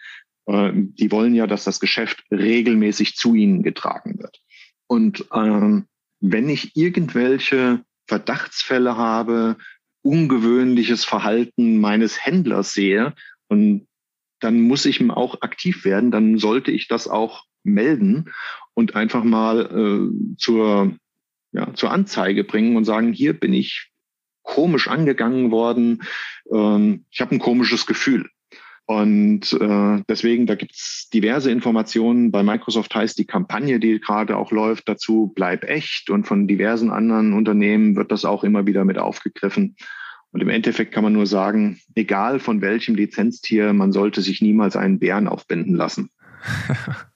äh, 0.46 0.72
die 0.74 1.12
wollen 1.12 1.34
ja, 1.34 1.46
dass 1.46 1.64
das 1.64 1.78
Geschäft 1.78 2.24
regelmäßig 2.32 3.14
zu 3.14 3.34
ihnen 3.34 3.62
getragen 3.62 4.18
wird. 4.18 4.40
Und 4.88 5.24
ähm, 5.32 5.86
wenn 6.20 6.48
ich 6.48 6.76
irgendwelche 6.76 7.82
Verdachtsfälle 8.08 8.96
habe, 8.96 9.56
ungewöhnliches 10.02 11.04
Verhalten 11.04 11.78
meines 11.78 12.24
Händlers 12.24 12.72
sehe 12.72 13.14
und 13.48 13.86
dann 14.40 14.62
muss 14.62 14.84
ich 14.86 15.08
auch 15.10 15.42
aktiv 15.42 15.84
werden, 15.84 16.10
dann 16.10 16.38
sollte 16.38 16.72
ich 16.72 16.88
das 16.88 17.06
auch 17.06 17.44
melden 17.62 18.32
und 18.80 18.96
einfach 18.96 19.22
mal 19.22 19.60
äh, 19.60 20.36
zur, 20.36 20.96
ja, 21.52 21.72
zur 21.74 21.92
Anzeige 21.92 22.42
bringen 22.42 22.76
und 22.76 22.84
sagen, 22.84 23.12
hier 23.12 23.34
bin 23.34 23.52
ich 23.52 23.90
komisch 24.42 24.88
angegangen 24.88 25.52
worden, 25.52 26.02
ähm, 26.52 27.04
ich 27.10 27.20
habe 27.20 27.36
ein 27.36 27.38
komisches 27.38 27.86
Gefühl. 27.86 28.28
Und 28.86 29.52
äh, 29.52 30.02
deswegen, 30.08 30.46
da 30.46 30.56
gibt's 30.56 31.08
diverse 31.10 31.48
Informationen. 31.52 32.32
Bei 32.32 32.42
Microsoft 32.42 32.92
heißt 32.92 33.16
die 33.18 33.24
Kampagne, 33.24 33.78
die 33.78 34.00
gerade 34.00 34.36
auch 34.36 34.50
läuft, 34.50 34.88
dazu 34.88 35.30
bleib 35.32 35.62
echt. 35.62 36.10
Und 36.10 36.26
von 36.26 36.48
diversen 36.48 36.90
anderen 36.90 37.32
Unternehmen 37.32 37.94
wird 37.94 38.10
das 38.10 38.24
auch 38.24 38.42
immer 38.42 38.66
wieder 38.66 38.84
mit 38.84 38.98
aufgegriffen. 38.98 39.76
Und 40.32 40.40
im 40.40 40.48
Endeffekt 40.48 40.92
kann 40.92 41.04
man 41.04 41.12
nur 41.12 41.26
sagen, 41.26 41.78
egal 41.94 42.40
von 42.40 42.62
welchem 42.62 42.96
Lizenztier, 42.96 43.72
man 43.72 43.92
sollte 43.92 44.22
sich 44.22 44.42
niemals 44.42 44.74
einen 44.74 44.98
Bären 44.98 45.28
aufbinden 45.28 45.76
lassen. 45.76 46.10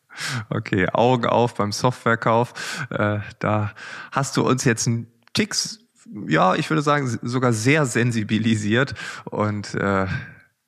okay, 0.51 0.89
Augen 0.93 1.27
auf 1.27 1.55
beim 1.55 1.73
Softwarekauf. 1.73 2.87
Äh, 2.91 3.21
da 3.39 3.73
hast 4.13 4.37
du 4.37 4.47
uns 4.47 4.65
jetzt 4.65 4.87
einen 4.87 5.07
Ticks, 5.33 5.81
ja, 6.29 6.55
ich 6.55 6.71
würde 6.71 6.83
sagen, 6.83 7.19
sogar 7.23 7.53
sehr 7.53 7.87
sensibilisiert. 7.87 8.95
Und 9.25 9.75
äh, 9.75 10.07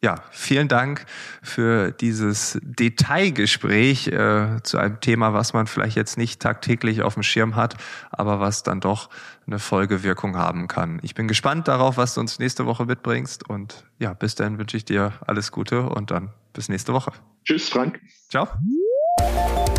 ja, 0.03 0.23
vielen 0.31 0.69
Dank 0.69 1.07
für 1.43 1.91
dieses 1.91 2.59
Detailgespräch 2.63 4.09
äh, 4.09 4.63
zu 4.63 4.79
einem 4.79 5.01
Thema, 5.01 5.33
was 5.33 5.53
man 5.53 5.67
vielleicht 5.67 5.97
jetzt 5.97 6.19
nicht 6.19 6.41
tagtäglich 6.41 7.03
auf 7.03 7.15
dem 7.15 7.23
Schirm 7.23 7.57
hat, 7.57 7.77
aber 8.11 8.39
was 8.39 8.63
dann 8.63 8.81
doch 8.81 9.09
eine 9.47 9.59
Folgewirkung 9.59 10.37
haben 10.37 10.69
kann. 10.69 11.01
Ich 11.03 11.15
bin 11.15 11.29
gespannt 11.29 11.67
darauf, 11.67 11.97
was 11.97 12.15
du 12.15 12.21
uns 12.21 12.39
nächste 12.39 12.67
Woche 12.67 12.85
mitbringst 12.85 13.49
und 13.49 13.85
ja, 13.99 14.13
bis 14.13 14.35
dann 14.35 14.59
wünsche 14.59 14.77
ich 14.77 14.85
dir 14.85 15.15
alles 15.27 15.51
Gute 15.51 15.83
und 15.83 16.11
dann 16.11 16.31
bis 16.53 16.69
nächste 16.69 16.93
Woche. 16.93 17.13
Tschüss, 17.45 17.69
Frank. 17.69 18.01
Ciao. 18.29 18.49
Bye. 19.27 19.76